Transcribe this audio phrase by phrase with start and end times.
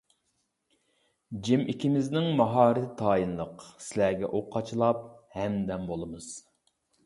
[1.47, 5.07] جىم ئىككىمىزنىڭ ماھارىتى تايىنلىق، سىلەرگە ئوق قاچىلاپ
[5.39, 6.35] ھەمدەم بولىمىز.